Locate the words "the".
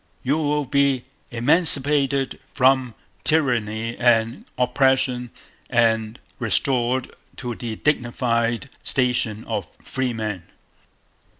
7.53-7.75